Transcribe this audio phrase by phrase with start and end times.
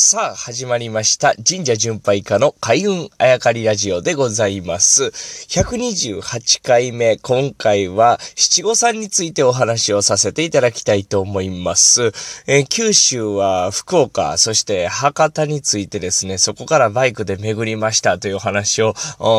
[0.00, 1.34] さあ、始まりました。
[1.34, 5.06] 神社巡拝家の開運あやかりラジオでございます。
[5.06, 12.12] 128回目、今回は七五三についてお話をさせていただきたいと思います。
[12.46, 18.94] えー、九州は福岡、そして博多についてですね、そこからバイクで巡りましたという話を、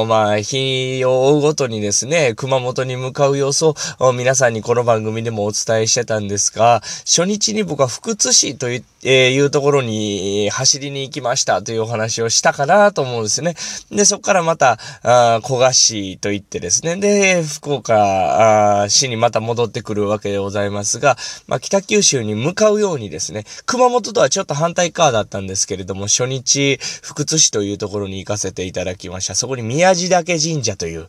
[0.09, 13.55] まあ、日を追うごとにですね、熊本に向かう様子を皆さんにこの番組でもお伝えしてたんですが、初日に僕は福津市という、えー、いうところに走りに行きましたというお話をしたかなと思うんですね。
[13.91, 21.17] で、そこからまた、あ小賀市と言ってですね、で、福岡市にまた戻ってくるわけでございますが、
[21.47, 29.36] まあ、北九州に向かうようにですね、熊本とはちょっと反対側だったんですけれども、初日、福津市というところに行かせていただきました。
[29.36, 31.07] そこに宮地岳神社という、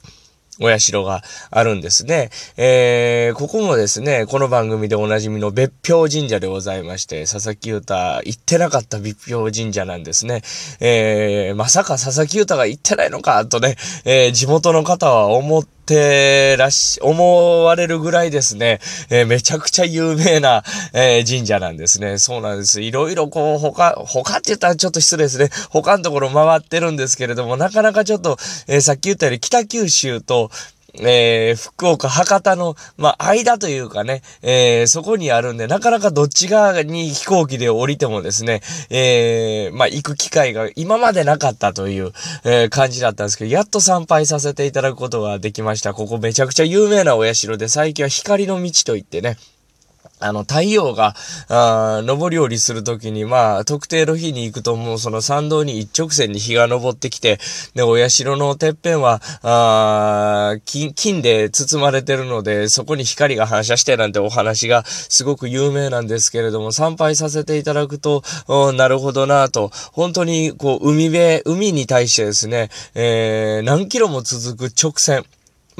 [0.61, 2.31] お社があるんですね。
[2.57, 10.43] えー、ここもですね、この番組でおなじみの別表神社でございまして、佐々木優太行ってなかった別表神社なんですね。
[10.81, 18.79] えー、まさか佐々木優太が行ってないのか、とね、えー、地元の方は思っててらし、思われるぐらいですね、
[19.11, 22.19] えー、めちゃくちゃ有名な、えー、神社なんですね。
[22.19, 22.81] そうなんです。
[22.81, 25.51] いろいろこう、他、他って言ったらちょっと失礼ですね。
[25.71, 28.37] 他のところ回ってるんですけれども、なかなかちょっと、
[28.69, 30.51] えー、さっき言ったように北九州と、
[30.95, 38.61] えー、福岡、博多の、まあ、間というかね、えー、そこにあるんで、なかなかどっち側に飛行機で降りてもですね、
[38.91, 42.13] えー、まあ、行く機会が今までなかったという、
[42.45, 45.95] え、感じだったんですけど、やっと参拝させていただくことができました。
[45.95, 49.37] ここめちゃくちゃ有名なお社で、最近は光の道といってね、
[50.21, 51.15] あの、太陽が、
[51.49, 57.39] あ上り下りするときに、まあ、特定の日に行くともうその参道に一直線に日が昇ってきて、
[57.75, 68.23] で、お社のてっぺんは、あ金、金で包まれてるので、そこに光が反射してなんてお話がすごく有名なんですけれども、参拝させていただくと、
[68.75, 75.25] なるほどなと、本当に、こう、海辺、海に対してですね、えー、何キロも続く直線、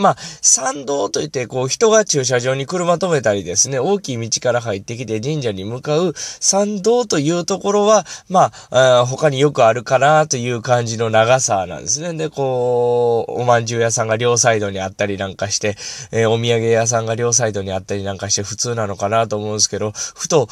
[0.01, 12.15] まあ、参道といって、こう、人が駐車場に車止めたりですね、大きい道から入ってきて神社に向かう参道というところは、まあ、あ他によくあるかなという感じの長さなんですね。
[12.15, 15.77] で、こう、おまんじゅう屋さんが両サイドにあったりなんかして、
[16.13, 20.49] えー、お土産屋さんが両サイドにあったりなんかして普通なのかなと思うんですけど、ふと、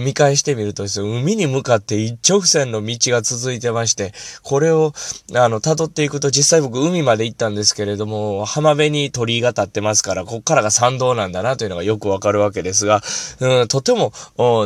[0.00, 4.12] 見返してみるとですね、海に向かって一直線の道が続いてまして、
[4.42, 4.92] これを、
[5.34, 13.02] あの、辿っていくと実際僕海まで行ったんですけれども、浜壁に鳥居が立ってますから、こっからが参道なんだなというのがよくわかるわけですが、
[13.40, 14.12] うん、とても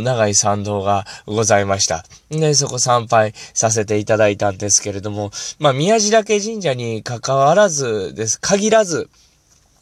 [0.00, 2.04] 長い参道がございました。
[2.30, 9.10] で、そこ参拝させていただいたんですけれども、まあ、宮地岳神社に関わらずです、限らず、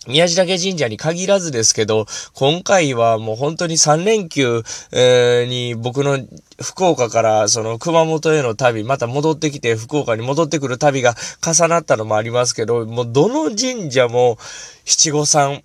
[0.09, 6.19] 宮地岳神社に限らずですけど、今回はもう本当に3連休、えー、に僕の
[6.61, 11.15] 福岡からその熊本への旅、また戻ってきて福岡に戻ってくる旅が
[11.45, 14.39] 重なったのもありますけど、もうどの神社も
[14.85, 15.63] 七五三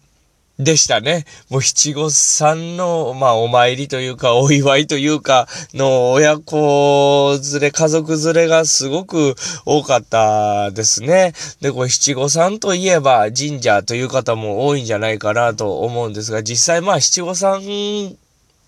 [0.59, 1.25] でしたね。
[1.49, 9.35] もう七五三の、まあ、お参りというか、お祝いというか、の親子連れ、家族連れがすごく
[9.65, 11.33] 多かったですね。
[11.61, 17.61] で、これ七五三といえば神社という方も多いんじゃないかなと思うんですが、実際まあ七五三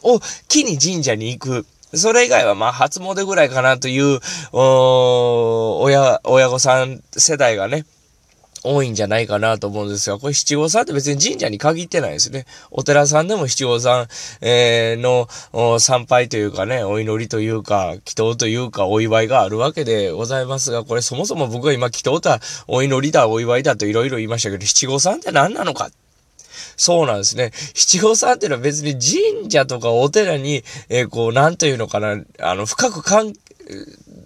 [0.03, 1.65] を機に神社に行く。
[1.95, 4.19] それ以外はまあ初詣ぐらいかなという、
[4.51, 7.85] お親、親御さん世代がね、
[8.63, 12.45] 多いんじゃないかなと思うんですが、これ七五三って別に神社に限ってないですね。
[12.71, 14.07] お寺さんでも七五三、
[14.41, 25.89] えー、の参拝というかね、お祈りというか、祈祷というか、お祝いがあるわけでございますが、これそもそも僕が今祈祷だ、お祈りだ、お祝いだといろいろ言いましたけど、七五三って何なのか？
[26.75, 27.51] そうなんですね。
[27.73, 33.33] 七五三っていうのは別に神社とかお寺に、えー、こう、なんというのかな、あの、深く関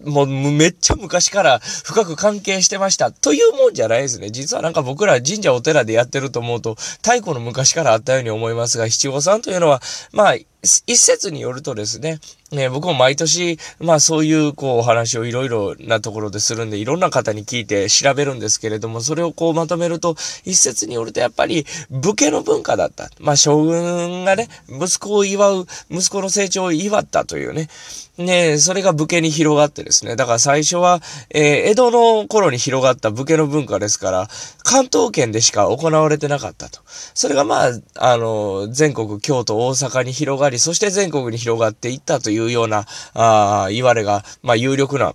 [0.06, 4.32] もうめっちゃ昔から深く関係してましたというもんじゃないですね。
[4.32, 9.82] 実はなんか僕ら神社お寺でやってると思うと、太古の昔からあったように思いますが、七五三というのは、
[10.12, 12.20] まあ、一説によるとですね、
[12.54, 20.16] ね、僕も毎年、まあそういう、こう、お話をいろいろなところでするんで、いろんな方に聞いて調べるんですけれども、それをこうまとめると、
[20.46, 23.10] 一説によるとやっぱり、武家の文化だった。
[23.20, 27.70] まあ将軍がね、息子を祝う、息子の成長を祝ったというね、
[28.18, 30.16] ね、それが武家に広がってですね。
[30.16, 31.02] だから最初は、
[31.32, 34.28] えー、江戸の頃に広がった武家の文化ですから、
[34.64, 36.82] 関東圏でしか行われてなかったと。
[37.16, 45.14] それがまあ、あの、全国、京都、大阪に広がり、そして全国に広がっていったというような、ああ、言われが、まあ有力な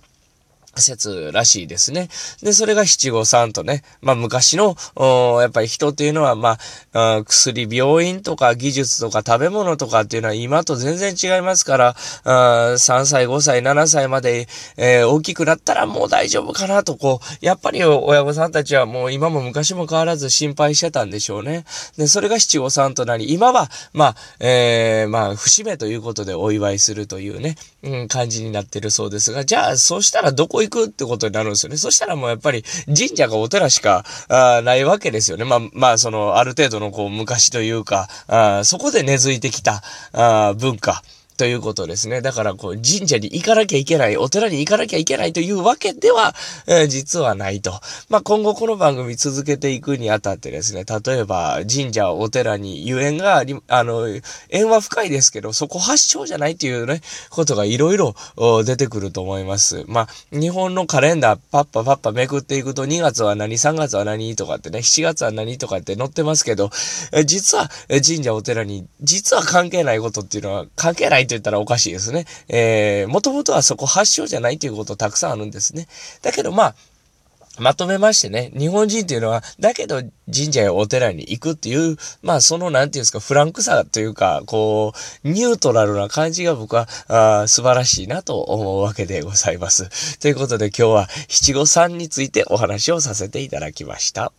[0.79, 2.09] 説らしいですね。
[2.41, 4.75] で、それが七五三とね、まあ昔の、
[5.41, 6.57] やっぱり人っていうのは、ま
[6.93, 14.47] あ、薬、病院とか技術とか食べ物とかっていうのは今と全然違いますから、3歳、5歳、7歳まで、
[14.77, 21.65] えー、大きくなったらもう大丈夫かなと、こう、やっぱり親御さんたちはもう今も昔も変わらず心配してたんでしょうね。
[21.97, 31.77] で、それが七五三となり、今は、まあ、えー、まあ、節目ということでお祝いするというね、うん、感じになってるそうですが、じゃあ、そうしたらどこ行くくってことになるんですよね。
[31.77, 35.45] そしたらもうやっぱり神社がお寺しか、あないわけですよね。
[35.45, 39.81] まあ、まあ、その、ある程度のこう、昔というか、あそこで根付いてきた、
[40.13, 41.03] あ文化。
[41.39, 42.19] ということですね。
[42.19, 46.35] だから、こう、神社に行かなきゃいけない、お寺に行かなきゃいけないというわけでは、
[46.67, 47.79] えー、実はないと。
[48.09, 54.05] まあ、今後この番組続けていくにあたってですね、例えば、神社、お寺にゆえんがあり、あの、
[54.49, 56.99] 縁は深いですけど、そこ発祥じゃないっていうね、
[57.29, 58.15] ことがいろいろ
[58.65, 59.85] 出てくると思います。
[59.87, 66.69] まあ、日本のカレンダー、パッパパッパめくっていくと、2月は何、3月は何とかってね、7月は何とかって載ってますけど、
[67.13, 72.25] え実は、神社、お寺に、実は関係ないことっていうのは、関係ないと言ったらおかしいですね。
[72.49, 75.87] えー、もともとはそこ発祥じゃないということたくさんあるんですね。
[76.21, 76.75] だけどまあ、
[77.59, 80.01] まとめましてね、日本人っていうのは、だけど
[80.33, 84.93] 神社やお寺に行くっていう、まあそのなんていうんですか、フランクさというか、こ
[85.23, 90.19] う、ニュートラルな感じが僕はあ素晴らしいなと思うわけでございます。
[90.19, 94.31] ということで今日は七五三についてお話をさせていただきました。